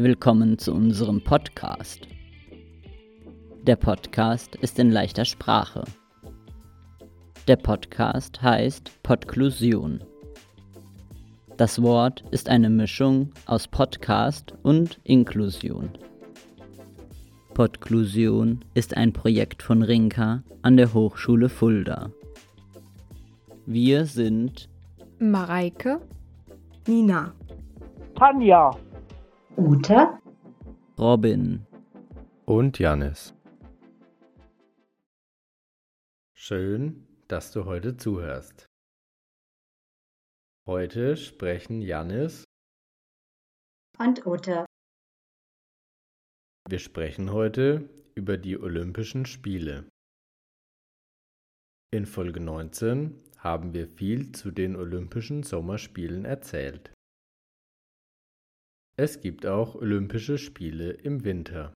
Willkommen 0.00 0.58
zu 0.58 0.72
unserem 0.74 1.24
Podcast. 1.24 2.06
Der 3.62 3.74
Podcast 3.74 4.54
ist 4.54 4.78
in 4.78 4.92
leichter 4.92 5.24
Sprache. 5.24 5.82
Der 7.48 7.56
Podcast 7.56 8.40
heißt 8.40 9.02
Podklusion. 9.02 10.04
Das 11.56 11.82
Wort 11.82 12.22
ist 12.30 12.48
eine 12.48 12.70
Mischung 12.70 13.32
aus 13.46 13.66
Podcast 13.66 14.54
und 14.62 15.00
Inklusion. 15.02 15.90
Podklusion 17.54 18.64
ist 18.74 18.96
ein 18.96 19.12
Projekt 19.12 19.64
von 19.64 19.82
Rinka 19.82 20.44
an 20.62 20.76
der 20.76 20.94
Hochschule 20.94 21.48
Fulda. 21.48 22.12
Wir 23.66 24.06
sind 24.06 24.68
Mareike, 25.18 26.00
Nina, 26.86 27.32
Tanja, 28.14 28.70
Ute, 29.58 30.20
Robin, 30.96 31.66
und 32.46 32.78
Janis. 32.78 33.34
Schön, 36.32 37.08
dass 37.26 37.50
du 37.50 37.64
heute 37.64 37.96
zuhörst. 37.96 38.66
Heute 40.64 41.16
sprechen 41.16 41.82
Janis. 41.82 42.44
und 43.98 44.24
Ute. 44.24 44.64
Wir 46.68 46.78
sprechen 46.78 47.32
heute 47.32 47.90
über 48.14 48.36
die 48.36 48.56
Olympischen 48.60 49.26
Spiele. 49.26 49.88
In 51.92 52.06
Folge 52.06 52.38
19 52.38 53.20
haben 53.38 53.74
wir 53.74 53.88
viel 53.88 54.30
zu 54.30 54.52
den 54.52 54.76
Olympischen 54.76 55.42
Sommerspielen 55.42 56.24
erzählt. 56.24 56.92
Es 59.00 59.20
gibt 59.20 59.46
auch 59.46 59.76
Olympische 59.76 60.38
Spiele 60.38 60.90
im 60.90 61.22
Winter. 61.22 61.72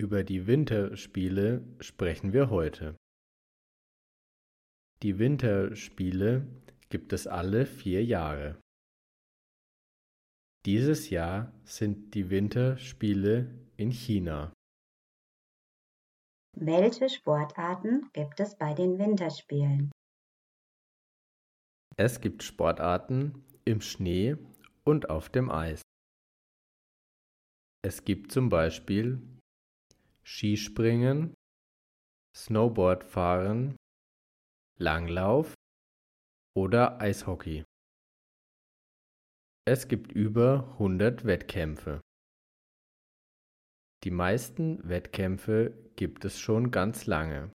Über 0.00 0.24
die 0.24 0.46
Winterspiele 0.46 1.62
sprechen 1.78 2.32
wir 2.32 2.48
heute. 2.48 2.96
Die 5.02 5.18
Winterspiele 5.18 6.46
gibt 6.88 7.12
es 7.12 7.26
alle 7.26 7.66
vier 7.66 8.02
Jahre. 8.02 8.58
Dieses 10.64 11.10
Jahr 11.10 11.52
sind 11.64 12.14
die 12.14 12.30
Winterspiele 12.30 13.68
in 13.76 13.90
China. 13.90 14.54
Welche 16.56 17.10
Sportarten 17.10 18.10
gibt 18.14 18.40
es 18.40 18.56
bei 18.56 18.72
den 18.72 18.98
Winterspielen? 18.98 19.92
Es 21.98 22.22
gibt 22.22 22.42
Sportarten 22.42 23.44
im 23.66 23.82
Schnee 23.82 24.38
und 24.90 25.08
auf 25.08 25.28
dem 25.30 25.50
Eis. 25.50 25.82
Es 27.82 28.04
gibt 28.04 28.32
zum 28.32 28.48
Beispiel 28.48 29.22
Skispringen, 30.22 31.34
Snowboardfahren, 32.36 33.76
Langlauf 34.78 35.54
oder 36.56 37.00
Eishockey. 37.00 37.64
Es 39.66 39.88
gibt 39.88 40.12
über 40.12 40.68
100 40.72 41.24
Wettkämpfe. 41.24 42.00
Die 44.04 44.10
meisten 44.10 44.88
Wettkämpfe 44.88 45.92
gibt 45.96 46.24
es 46.24 46.40
schon 46.40 46.70
ganz 46.70 47.06
lange. 47.06 47.52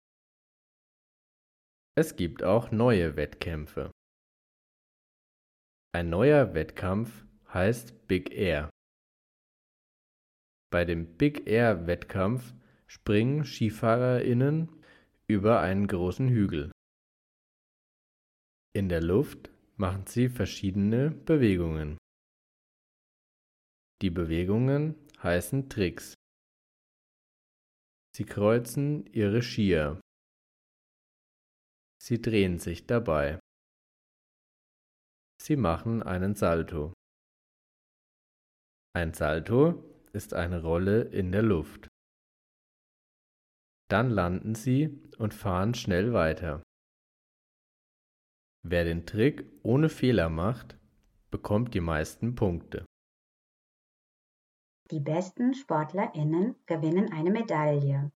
Es 1.97 2.17
gibt 2.17 2.43
auch 2.43 2.71
neue 2.71 3.17
Wettkämpfe. 3.17 3.91
Ein 5.95 6.09
neuer 6.09 6.55
Wettkampf 6.55 7.27
heißt 7.53 8.09
Big 8.09 8.33
Air. 8.33 8.71
Bei 10.71 10.87
dem 10.87 11.19
Big 11.19 11.47
Air 11.47 11.87
Wettkampf 11.87 12.55
springen 12.87 13.45
SkifahrerInnen 13.45 14.71
über 15.27 15.61
einen 15.61 15.87
großen 15.87 16.31
Hügel. 16.31 16.73
In 18.75 18.89
der 18.89 19.03
Luft 19.03 19.51
machen 19.77 20.07
sie 20.07 20.31
verschiedene 20.31 21.11
Bewegungen. 21.11 21.99
Die 24.01 24.09
Bewegungen 24.09 24.95
heißen 25.23 25.69
Tricks. 25.69 26.15
Sie 28.17 28.25
kreuzen 28.25 29.05
ihre 29.13 29.43
Skier. 29.43 30.01
Sie 32.03 32.23
drehen 32.23 32.59
sich 32.59 32.87
dabei. 32.87 33.42
Sie 35.45 35.57
machen 35.57 36.05
einen 36.05 36.37
Salto. 36.37 36.93
Ein 38.95 39.13
Salto 39.13 39.83
ist 40.13 40.35
eine 40.35 40.63
Rolle 40.63 41.03
in 41.03 41.33
der 41.33 41.43
Luft. 41.43 41.89
Dann 43.91 44.11
landen 44.11 44.55
sie 44.55 45.03
und 45.19 45.35
fahren 45.35 45.75
schnell 45.75 46.13
weiter. 46.13 46.63
Wer 48.65 48.85
den 48.85 49.05
Trick 49.05 49.45
ohne 49.65 49.89
Fehler 49.89 50.29
macht, 50.29 50.79
bekommt 51.33 51.75
die 51.75 51.81
meisten 51.81 52.37
Punkte. 52.37 52.87
Die 54.93 55.01
besten 55.01 55.55
SportlerInnen 55.55 56.55
gewinnen 56.67 57.11
eine 57.13 57.33
Medaille. 57.33 58.13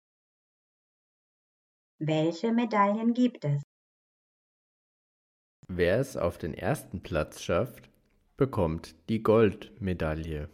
Welche 1.99 2.53
Medaillen 2.53 3.15
gibt 3.15 3.45
es? 3.45 3.63
Wer 5.69 5.99
es 5.99 6.17
auf 6.17 6.39
den 6.39 6.55
ersten 6.55 7.03
Platz 7.03 7.43
schafft, 7.43 7.91
bekommt 8.37 8.95
die 9.09 9.23
Goldmedaille. 9.23 10.49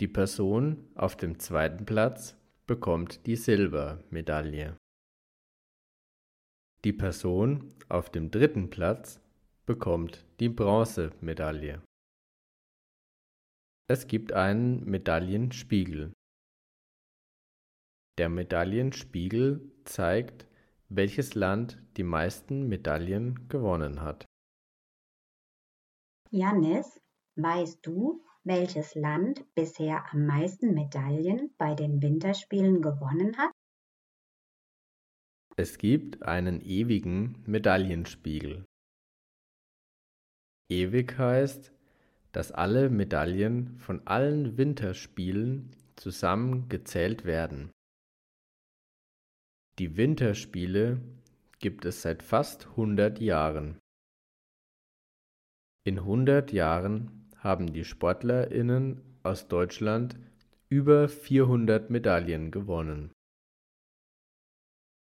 Die 0.00 0.08
Person 0.08 0.90
auf 0.94 1.16
dem 1.16 1.38
zweiten 1.38 1.86
Platz 1.86 2.36
bekommt 2.66 3.26
die 3.26 3.36
Silbermedaille. 3.36 4.76
Die 6.84 6.92
Person 6.92 7.72
auf 7.88 8.10
dem 8.10 8.30
dritten 8.30 8.70
Platz 8.70 9.20
bekommt 9.64 10.24
die 10.40 10.48
Bronzemedaille. 10.48 11.82
Es 13.88 14.06
gibt 14.08 14.32
einen 14.32 14.84
Medaillenspiegel. 14.84 16.12
Der 18.18 18.28
Medaillenspiegel 18.28 19.70
zeigt, 19.84 20.46
welches 20.88 21.34
Land 21.34 21.82
die 21.96 22.04
meisten 22.04 22.68
Medaillen 22.68 23.48
gewonnen 23.48 24.02
hat. 24.02 24.26
Janis, 26.30 27.00
weißt 27.36 27.84
du, 27.86 28.24
welches 28.44 28.94
Land 28.94 29.44
bisher 29.54 30.04
am 30.12 30.26
meisten 30.26 30.74
Medaillen 30.74 31.54
bei 31.58 31.74
den 31.74 32.00
Winterspielen 32.02 32.82
gewonnen 32.82 33.36
hat? 33.36 33.50
Es 35.56 35.78
gibt 35.78 36.22
einen 36.22 36.60
ewigen 36.60 37.42
Medaillenspiegel. 37.46 38.64
Ewig 40.70 41.16
heißt, 41.18 41.72
dass 42.32 42.52
alle 42.52 42.90
Medaillen 42.90 43.78
von 43.78 44.06
allen 44.06 44.58
Winterspielen 44.58 45.70
zusammen 45.96 46.68
gezählt 46.68 47.24
werden. 47.24 47.70
Die 49.78 49.98
Winterspiele 49.98 51.02
gibt 51.58 51.84
es 51.84 52.00
seit 52.00 52.22
fast 52.22 52.66
100 52.68 53.20
Jahren. 53.20 53.78
In 55.86 55.98
100 55.98 56.50
Jahren 56.50 57.30
haben 57.36 57.70
die 57.72 57.84
SportlerInnen 57.84 59.02
aus 59.22 59.48
Deutschland 59.48 60.18
über 60.70 61.10
400 61.10 61.90
Medaillen 61.90 62.50
gewonnen. 62.50 63.12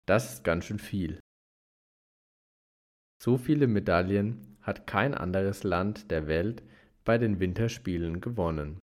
Das 0.06 0.34
ist 0.34 0.44
ganz 0.44 0.66
schön 0.66 0.80
viel. 0.80 1.22
So 3.24 3.38
viele 3.38 3.68
Medaillen 3.68 4.58
hat 4.62 4.86
kein 4.86 5.14
anderes 5.14 5.64
Land 5.64 6.12
der 6.12 6.28
Welt 6.28 6.62
bei 7.06 7.18
den 7.18 7.40
Winterspielen 7.40 8.20
gewonnen. 8.20 8.80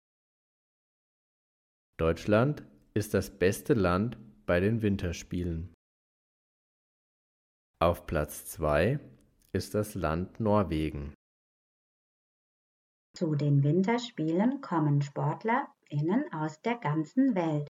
Deutschland 1.98 2.62
ist 2.92 3.14
das 3.14 3.30
beste 3.30 3.72
Land 3.72 4.18
bei 4.50 4.58
den 4.58 4.82
Winterspielen. 4.82 5.72
Auf 7.80 8.04
Platz 8.06 8.46
2 8.46 8.98
ist 9.52 9.76
das 9.76 9.94
Land 9.94 10.40
Norwegen. 10.40 11.14
Zu 13.16 13.36
den 13.36 13.62
Winterspielen 13.62 14.60
kommen 14.60 15.02
SportlerInnen 15.02 16.32
aus 16.32 16.60
der 16.62 16.76
ganzen 16.78 17.36
Welt. 17.36 17.68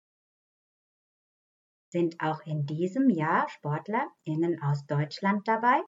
Sind 1.92 2.20
auch 2.20 2.44
in 2.44 2.66
diesem 2.66 3.08
Jahr 3.08 3.48
SportlerInnen 3.48 4.60
aus 4.60 4.84
Deutschland 4.86 5.46
dabei? 5.46 5.80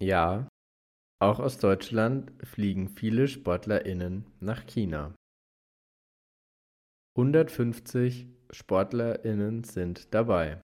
Ja, 0.00 0.48
auch 1.20 1.38
aus 1.38 1.58
Deutschland 1.58 2.32
fliegen 2.44 2.88
viele 2.88 3.28
SportlerInnen 3.28 4.26
nach 4.40 4.66
China. 4.66 5.14
150 7.16 8.41
SportlerInnen 8.54 9.64
sind 9.64 10.12
dabei. 10.14 10.60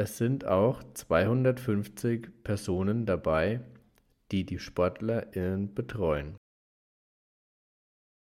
Es 0.00 0.18
sind 0.18 0.44
auch 0.44 0.82
250 0.94 2.44
Personen 2.44 3.04
dabei, 3.06 3.64
die 4.30 4.44
die 4.44 4.58
SportlerInnen 4.58 5.74
betreuen. 5.74 6.36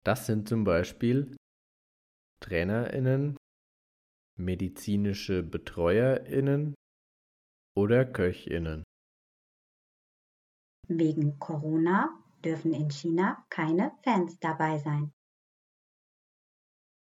Das 0.03 0.25
sind 0.25 0.49
zum 0.49 0.65
Beispiel 0.65 1.37
TrainerInnen, 2.41 3.37
medizinische 4.37 5.43
BetreuerInnen 5.43 6.73
oder 7.77 8.05
KöchInnen. 8.05 8.83
Wegen 10.89 11.39
Corona 11.39 12.21
dürfen 12.43 12.73
in 12.73 12.89
China 12.89 13.45
keine 13.49 13.97
Fans 14.03 14.37
dabei 14.39 14.77
sein. 14.79 15.13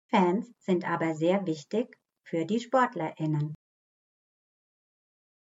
Fans 0.10 0.52
sind 0.60 0.90
aber 0.90 1.16
sehr 1.16 1.46
wichtig 1.46 1.98
für 2.24 2.46
die 2.46 2.60
SportlerInnen. 2.60 3.54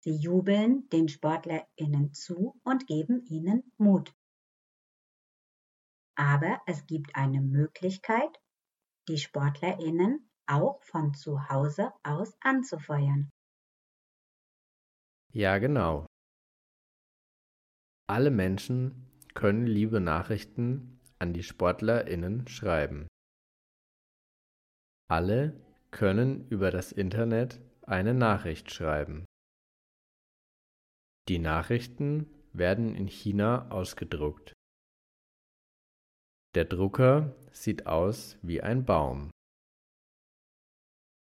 Sie 0.04 0.15
jubeln 0.15 0.89
den 0.89 1.09
SportlerInnen 1.09 2.13
zu 2.13 2.59
und 2.63 2.88
geben 2.88 3.24
ihnen 3.25 3.71
Mut. 3.77 4.13
Aber 6.15 6.62
es 6.65 6.88
gibt 6.88 7.15
eine 7.15 7.42
Möglichkeit, 7.42 8.39
die 9.07 9.18
SportlerInnen 9.18 10.27
auch 10.48 10.81
von 10.83 11.13
zu 11.13 11.50
Hause 11.50 11.94
aus 12.03 12.33
anzufeuern. 12.39 13.30
Ja, 15.33 15.60
genau. 15.60 16.07
Alle 18.10 18.31
Menschen 18.31 19.06
können 19.36 19.68
liebe 19.68 20.00
Nachrichten 20.00 21.00
an 21.19 21.33
die 21.33 21.44
SportlerInnen 21.44 22.48
schreiben. 22.48 23.07
Alle 25.09 25.59
können 25.92 26.48
über 26.50 26.69
das 26.69 26.92
Internet 26.92 27.62
eine 27.83 28.13
Nachricht 28.13 28.71
schreiben. 28.71 29.25
Die 31.30 31.39
Nachrichten 31.39 32.30
werden 32.51 32.95
in 32.95 33.07
China 33.07 33.69
ausgedruckt. 33.71 34.54
Der 36.56 36.65
Drucker 36.65 37.36
sieht 37.51 37.88
aus 37.88 38.38
wie 38.42 38.62
ein 38.62 38.86
Baum. 38.86 39.31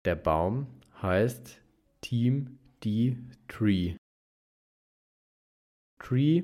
Der 0.05 0.15
Baum 0.15 0.81
heißt 1.01 1.61
Team 2.01 2.59
D 2.83 3.17
Tree. 3.47 3.95
Tree 5.99 6.43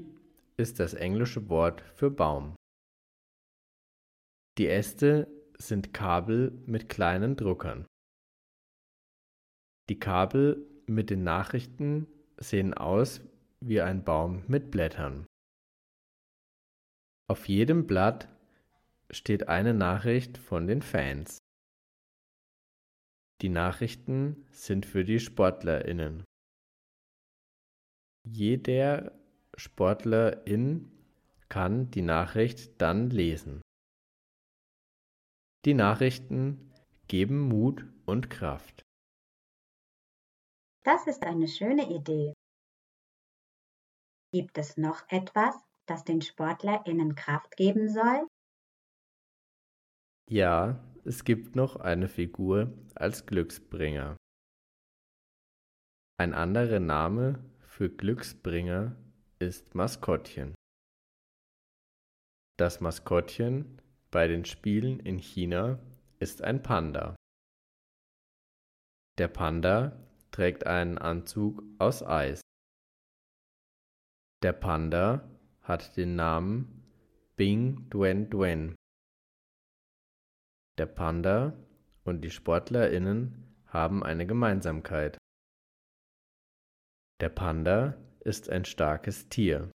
ist 0.57 0.79
das 0.79 0.93
englische 0.93 1.49
Wort 1.49 1.81
für 1.81 2.09
Baum. 2.09 2.55
Die 4.57 4.67
Äste 4.67 5.36
sind 5.57 5.93
Kabel 5.93 6.51
mit 6.65 6.89
kleinen 6.89 7.35
Druckern. 7.35 7.85
Die 9.89 9.99
Kabel 9.99 10.65
mit 10.85 11.09
den 11.09 11.23
Nachrichten 11.23 12.07
sehen 12.37 12.73
aus 12.73 13.21
wie 13.59 13.81
ein 13.81 14.03
Baum 14.03 14.43
mit 14.47 14.71
Blättern. 14.71 15.25
Auf 17.29 17.47
jedem 17.47 17.87
Blatt 17.87 18.29
steht 19.09 19.47
eine 19.47 19.73
Nachricht 19.73 20.37
von 20.37 20.67
den 20.67 20.81
Fans. 20.81 21.39
Die 23.41 23.49
Nachrichten 23.49 24.47
sind 24.51 24.85
für 24.85 25.03
die 25.03 25.19
Sportlerinnen. 25.19 26.23
Jeder 28.25 29.11
Sportlerin 29.55 30.91
kann 31.49 31.91
die 31.91 32.01
Nachricht 32.01 32.81
dann 32.81 33.09
lesen. 33.09 33.61
Die 35.67 35.73
Nachrichten 35.73 36.71
geben 37.09 37.49
Mut 37.49 37.85
und 38.05 38.29
Kraft. 38.29 38.83
Das 40.85 41.07
ist 41.07 41.23
eine 41.25 41.49
schöne 41.49 41.93
Idee. 41.93 42.31
Gibt 44.31 44.57
es 44.57 44.77
noch 44.77 45.03
etwas, 45.09 45.61
das 45.85 46.05
den 46.05 46.21
SportlerInnen 46.21 47.15
Kraft 47.15 47.57
geben 47.57 47.89
soll? 47.89 48.25
Ja, 50.29 50.81
es 51.03 51.25
gibt 51.25 51.57
noch 51.57 51.75
eine 51.75 52.07
Figur 52.07 52.71
als 52.95 53.25
Glücksbringer. 53.25 54.15
Ein 56.17 56.33
anderer 56.33 56.79
Name 56.79 57.43
für 57.59 57.89
Glücksbringer 57.89 58.95
ist 59.39 59.75
Maskottchen. 59.75 60.55
Das 62.57 62.79
Maskottchen 62.79 63.81
bei 64.11 64.27
den 64.27 64.45
Spielen 64.45 64.99
in 64.99 65.17
China 65.17 65.79
ist 66.19 66.41
ein 66.41 66.63
Panda. 66.63 67.15
Der 69.17 69.27
Panda 69.27 69.97
trägt 70.31 70.65
einen 70.65 70.97
Anzug 70.97 71.63
aus 71.79 72.03
Eis. 72.03 72.41
Der 74.43 74.53
Panda 74.53 75.27
hat 75.61 75.97
den 75.97 76.15
Namen 76.15 76.83
Bing 77.35 77.89
Duen 77.89 78.29
Duen. 78.29 78.75
Der 80.77 80.85
Panda 80.85 81.53
und 82.03 82.21
die 82.21 82.29
SportlerInnen 82.29 83.55
haben 83.65 84.03
eine 84.03 84.27
Gemeinsamkeit. 84.27 85.17
Der 87.19 87.29
Panda 87.29 87.97
ist 88.19 88.49
ein 88.49 88.63
starkes 88.63 89.27
Tier. 89.29 89.71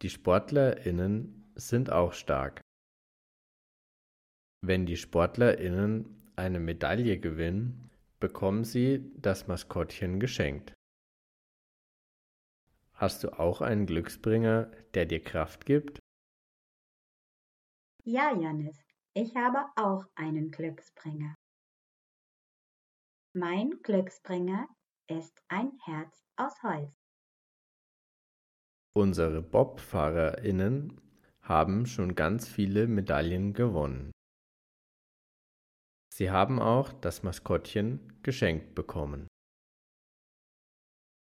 Die 0.00 0.08
SportlerInnen 0.08 1.43
sind 1.54 1.90
auch 1.90 2.12
stark. 2.12 2.60
Wenn 4.62 4.86
die 4.86 4.96
SportlerInnen 4.96 6.32
eine 6.36 6.60
Medaille 6.60 7.18
gewinnen, 7.18 7.90
bekommen 8.18 8.64
sie 8.64 9.12
das 9.16 9.46
Maskottchen 9.46 10.20
geschenkt. 10.20 10.72
Hast 12.94 13.24
du 13.24 13.38
auch 13.38 13.60
einen 13.60 13.86
Glücksbringer, 13.86 14.70
der 14.94 15.04
dir 15.04 15.22
Kraft 15.22 15.66
gibt? 15.66 15.98
Ja, 18.04 18.34
Janis, 18.34 18.78
ich 19.14 19.34
habe 19.34 19.66
auch 19.76 20.04
einen 20.14 20.50
Glücksbringer. 20.50 21.34
Mein 23.34 23.82
Glücksbringer 23.82 24.68
ist 25.08 25.42
ein 25.48 25.78
Herz 25.84 26.24
aus 26.36 26.62
Holz. 26.62 26.94
Unsere 28.96 29.42
Bobfahrerinnen 29.42 31.00
haben 31.44 31.86
schon 31.86 32.14
ganz 32.14 32.48
viele 32.48 32.86
Medaillen 32.88 33.52
gewonnen. 33.52 34.10
Sie 36.12 36.30
haben 36.30 36.58
auch 36.58 36.92
das 36.92 37.22
Maskottchen 37.22 38.20
geschenkt 38.22 38.74
bekommen. 38.74 39.26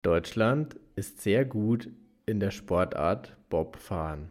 Deutschland 0.04 0.80
ist 0.96 1.22
sehr 1.22 1.46
gut 1.46 1.90
in 2.26 2.40
der 2.40 2.52
Sportart 2.52 3.38
Bobfahren. 3.50 4.30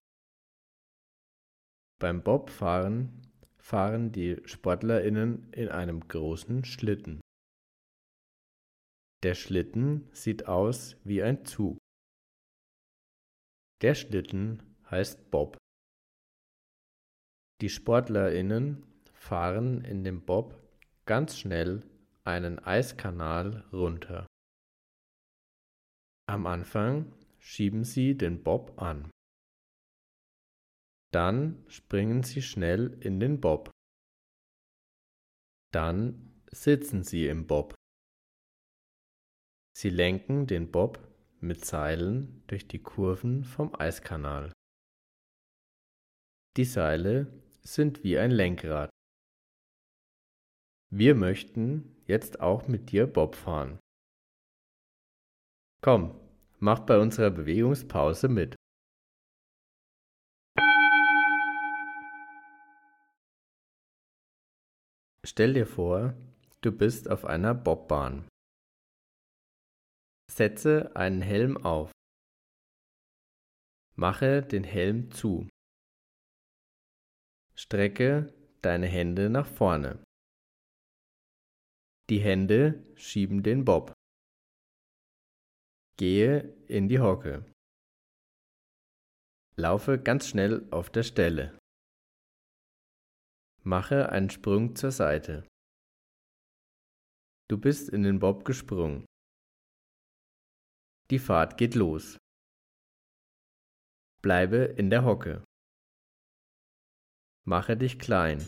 Beim 2.00 2.22
Bobfahren 2.22 3.22
fahren 3.58 4.12
die 4.12 4.40
Sportlerinnen 4.44 5.52
in 5.52 5.68
einem 5.68 6.06
großen 6.06 6.64
Schlitten. 6.64 7.20
Der 9.24 9.34
Schlitten 9.34 10.08
sieht 10.12 10.46
aus 10.46 10.96
wie 11.04 11.22
ein 11.22 11.44
Zug. 11.44 11.76
Der 13.82 13.94
Schlitten 13.94 14.62
heißt 14.90 15.30
Bob. 15.30 15.56
Die 17.60 17.68
Sportlerinnen 17.68 18.84
fahren 19.12 19.84
in 19.84 20.04
dem 20.04 20.24
Bob 20.24 20.54
ganz 21.06 21.38
schnell 21.38 21.82
einen 22.24 22.58
Eiskanal 22.60 23.64
runter. 23.72 24.26
Am 26.28 26.46
Anfang 26.46 27.12
schieben 27.38 27.84
sie 27.84 28.16
den 28.16 28.42
Bob 28.42 28.80
an. 28.80 29.10
Dann 31.10 31.64
springen 31.68 32.22
Sie 32.22 32.42
schnell 32.42 32.98
in 33.00 33.18
den 33.18 33.40
Bob. 33.40 33.70
Dann 35.72 36.42
sitzen 36.50 37.02
Sie 37.02 37.26
im 37.26 37.46
Bob. 37.46 37.74
Sie 39.74 39.88
lenken 39.88 40.46
den 40.46 40.70
Bob 40.70 40.98
mit 41.40 41.64
Seilen 41.64 42.42
durch 42.46 42.68
die 42.68 42.82
Kurven 42.82 43.44
vom 43.44 43.74
Eiskanal. 43.74 44.52
Die 46.58 46.64
Seile 46.64 47.32
sind 47.74 48.02
wie 48.02 48.18
ein 48.18 48.30
Lenkrad. 48.30 48.90
Wir 50.90 51.14
möchten 51.14 52.02
jetzt 52.06 52.40
auch 52.40 52.66
mit 52.66 52.90
dir 52.90 53.06
Bob 53.06 53.34
fahren. 53.34 53.78
Komm, 55.82 56.18
mach 56.58 56.80
bei 56.80 56.98
unserer 56.98 57.30
Bewegungspause 57.30 58.28
mit. 58.28 58.54
Stell 65.26 65.52
dir 65.52 65.66
vor, 65.66 66.14
du 66.62 66.72
bist 66.72 67.10
auf 67.10 67.26
einer 67.26 67.54
Bobbahn. 67.54 68.26
Setze 70.30 70.96
einen 70.96 71.20
Helm 71.20 71.58
auf. 71.58 71.92
Mache 73.94 74.42
den 74.42 74.64
Helm 74.64 75.10
zu. 75.10 75.48
Strecke 77.60 78.32
deine 78.62 78.86
Hände 78.86 79.28
nach 79.28 79.48
vorne. 79.48 80.00
Die 82.08 82.20
Hände 82.20 82.86
schieben 82.94 83.42
den 83.42 83.64
Bob. 83.64 83.92
Gehe 85.96 86.54
in 86.68 86.88
die 86.88 87.00
Hocke. 87.00 87.44
Laufe 89.56 89.98
ganz 89.98 90.28
schnell 90.28 90.68
auf 90.70 90.88
der 90.88 91.02
Stelle. 91.02 91.58
Mache 93.64 94.10
einen 94.10 94.30
Sprung 94.30 94.76
zur 94.76 94.92
Seite. 94.92 95.44
Du 97.48 97.58
bist 97.58 97.88
in 97.88 98.04
den 98.04 98.20
Bob 98.20 98.44
gesprungen. 98.44 99.04
Die 101.10 101.18
Fahrt 101.18 101.58
geht 101.58 101.74
los. 101.74 102.18
Bleibe 104.22 104.58
in 104.78 104.90
der 104.90 105.04
Hocke. 105.04 105.42
Mache 107.48 107.78
dich 107.78 107.98
klein. 107.98 108.46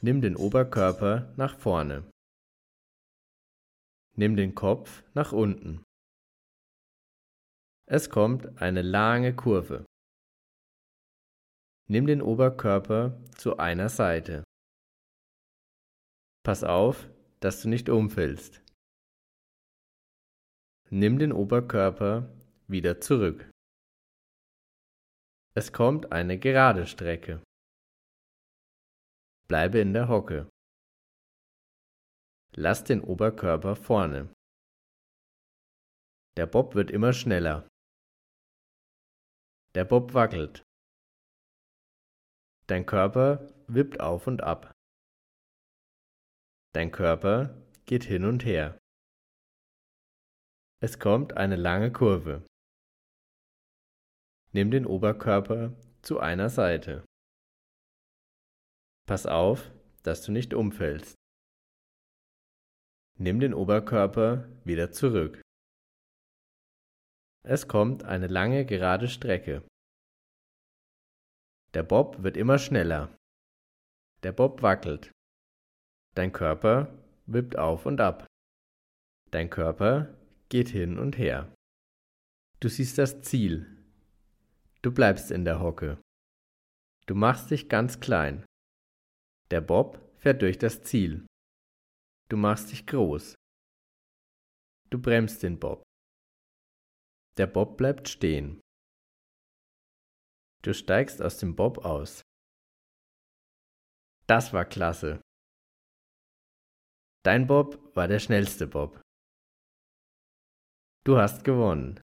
Nimm 0.00 0.20
den 0.20 0.36
Oberkörper 0.36 1.34
nach 1.36 1.58
vorne. 1.58 2.08
Nimm 4.16 4.36
den 4.36 4.54
Kopf 4.54 5.02
nach 5.12 5.32
unten. 5.32 5.82
Es 7.86 8.10
kommt 8.10 8.62
eine 8.62 8.82
lange 8.82 9.34
Kurve. 9.34 9.84
Nimm 11.88 12.06
den 12.06 12.22
Oberkörper 12.22 13.20
zu 13.38 13.56
einer 13.56 13.88
Seite. 13.88 14.44
Pass 16.44 16.62
auf, 16.62 17.10
dass 17.40 17.60
du 17.60 17.68
nicht 17.68 17.88
umfällst. 17.88 18.62
Nimm 20.90 21.18
den 21.18 21.32
Oberkörper 21.32 22.32
wieder 22.68 23.00
zurück. 23.00 23.50
Es 25.56 25.72
kommt 25.72 26.10
eine 26.10 26.36
gerade 26.36 26.84
Strecke. 26.84 27.40
Bleibe 29.46 29.78
in 29.78 29.92
der 29.92 30.08
Hocke. 30.08 30.48
Lass 32.56 32.82
den 32.82 33.00
Oberkörper 33.00 33.76
vorne. 33.76 34.34
Der 36.36 36.46
Bob 36.46 36.74
wird 36.74 36.90
immer 36.90 37.12
schneller. 37.12 37.68
Der 39.76 39.84
Bob 39.84 40.14
wackelt. 40.14 40.64
Dein 42.66 42.84
Körper 42.84 43.46
wippt 43.68 44.00
auf 44.00 44.26
und 44.26 44.42
ab. 44.42 44.72
Dein 46.72 46.90
Körper 46.90 47.62
geht 47.86 48.02
hin 48.02 48.24
und 48.24 48.44
her. 48.44 48.76
Es 50.80 50.98
kommt 50.98 51.36
eine 51.36 51.56
lange 51.56 51.92
Kurve. 51.92 52.44
Nimm 54.54 54.70
den 54.70 54.86
Oberkörper 54.86 55.74
zu 56.02 56.20
einer 56.20 56.48
Seite. 56.48 57.04
Pass 59.04 59.26
auf, 59.26 59.72
dass 60.04 60.22
du 60.22 60.30
nicht 60.30 60.54
umfällst. 60.54 61.16
Nimm 63.18 63.40
den 63.40 63.52
Oberkörper 63.52 64.48
wieder 64.64 64.92
zurück. 64.92 65.42
Es 67.42 67.66
kommt 67.66 68.04
eine 68.04 68.28
lange 68.28 68.64
gerade 68.64 69.08
Strecke. 69.08 69.66
Der 71.74 71.82
Bob 71.82 72.22
wird 72.22 72.36
immer 72.36 72.58
schneller. 72.58 73.12
Der 74.22 74.30
Bob 74.30 74.62
wackelt. 74.62 75.10
Dein 76.14 76.32
Körper 76.32 76.96
wippt 77.26 77.58
auf 77.58 77.86
und 77.86 78.00
ab. 78.00 78.24
Dein 79.32 79.50
Körper 79.50 80.16
geht 80.48 80.68
hin 80.68 80.96
und 81.00 81.18
her. 81.18 81.52
Du 82.60 82.68
siehst 82.68 82.98
das 82.98 83.20
Ziel. 83.22 83.73
Du 84.84 84.92
bleibst 84.92 85.30
in 85.30 85.46
der 85.46 85.60
Hocke. 85.60 85.98
Du 87.06 87.14
machst 87.14 87.50
dich 87.50 87.70
ganz 87.70 88.00
klein. 88.00 88.44
Der 89.50 89.62
Bob 89.62 89.98
fährt 90.18 90.42
durch 90.42 90.58
das 90.58 90.82
Ziel. 90.82 91.24
Du 92.28 92.36
machst 92.36 92.70
dich 92.70 92.86
groß. 92.86 93.34
Du 94.90 95.00
bremst 95.00 95.42
den 95.42 95.58
Bob. 95.58 95.82
Der 97.38 97.46
Bob 97.46 97.78
bleibt 97.78 98.10
stehen. 98.10 98.60
Du 100.60 100.74
steigst 100.74 101.22
aus 101.22 101.38
dem 101.38 101.56
Bob 101.56 101.78
aus. 101.86 102.20
Das 104.26 104.52
war 104.52 104.66
klasse. 104.66 105.22
Dein 107.22 107.46
Bob 107.46 107.96
war 107.96 108.06
der 108.06 108.18
schnellste 108.18 108.66
Bob. 108.66 109.00
Du 111.04 111.16
hast 111.16 111.42
gewonnen. 111.42 112.03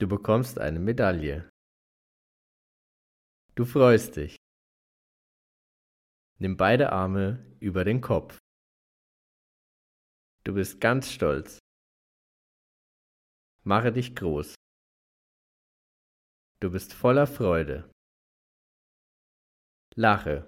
Du 0.00 0.06
bekommst 0.06 0.60
eine 0.60 0.78
Medaille. 0.78 1.50
Du 3.56 3.64
freust 3.64 4.14
dich. 4.14 4.36
Nimm 6.38 6.56
beide 6.56 6.92
Arme 6.92 7.56
über 7.58 7.84
den 7.84 8.00
Kopf. 8.00 8.38
Du 10.44 10.54
bist 10.54 10.80
ganz 10.80 11.10
stolz. 11.10 11.58
Mache 13.64 13.90
dich 13.90 14.14
groß. 14.14 14.54
Du 16.60 16.70
bist 16.70 16.92
voller 16.92 17.26
Freude. 17.26 17.90
Lache. 19.96 20.46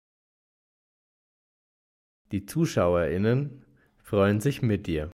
Die 2.31 2.47
Zuschauerinnen 2.47 3.67
freuen 3.99 4.41
sich 4.41 4.63
mit 4.63 4.87
dir. 4.87 5.11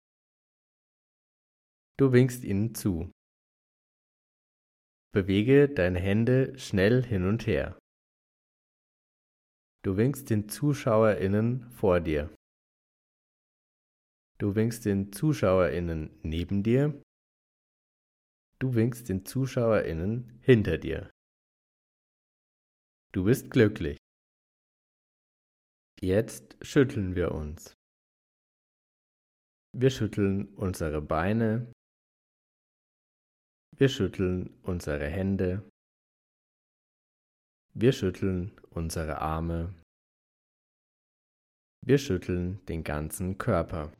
Du 1.99 2.11
winkst 2.11 2.43
ihnen 2.43 2.73
zu. 2.73 3.11
Bewege 5.13 5.69
deine 5.69 5.99
Hände 5.99 6.57
schnell 6.57 7.03
hin 7.03 7.27
und 7.27 7.45
her. 7.45 7.77
Du 9.83 9.95
winkst 9.95 10.31
den 10.31 10.49
Zuschauerinnen 10.49 11.69
vor 11.69 11.99
dir. 11.99 12.35
Du 14.39 14.55
winkst 14.55 14.85
den 14.85 15.13
Zuschauerinnen 15.13 16.19
neben 16.23 16.63
dir. 16.63 16.99
Du 18.57 18.73
winkst 18.73 19.07
den 19.07 19.23
Zuschauerinnen 19.23 20.39
hinter 20.41 20.79
dir. 20.79 21.11
Du 23.11 23.25
bist 23.25 23.51
glücklich. 23.51 23.99
Jetzt 26.01 26.57
schütteln 26.65 27.15
wir 27.15 27.33
uns. 27.33 27.75
Wir 29.75 29.91
schütteln 29.91 30.55
unsere 30.55 31.03
Beine. 31.03 31.71
Wir 33.75 33.89
schütteln 33.89 34.51
unsere 34.61 35.07
Hände. 35.07 35.63
Wir 37.73 37.91
schütteln 37.91 38.51
unsere 38.69 39.19
Arme. 39.19 39.73
Wir 41.83 41.97
schütteln 41.97 42.63
den 42.67 42.83
ganzen 42.83 43.39
Körper. 43.39 43.91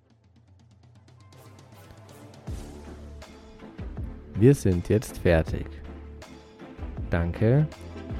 Wir 4.36 4.54
sind 4.54 4.90
jetzt 4.90 5.18
fertig. 5.18 5.66
Danke, 7.10 7.68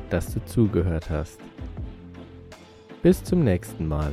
dass 0.10 0.34
du 0.34 0.44
zugehört 0.46 1.08
hast. 1.12 1.40
Bis 3.04 3.24
zum 3.24 3.44
nächsten 3.44 3.88
Mal. 3.88 4.12